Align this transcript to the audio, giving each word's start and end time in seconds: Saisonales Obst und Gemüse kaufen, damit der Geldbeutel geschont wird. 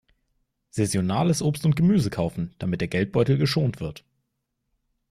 Saisonales 0.71 1.43
Obst 1.43 1.63
und 1.63 1.75
Gemüse 1.75 2.09
kaufen, 2.09 2.55
damit 2.57 2.81
der 2.81 2.87
Geldbeutel 2.87 3.37
geschont 3.37 3.79
wird. 3.79 4.03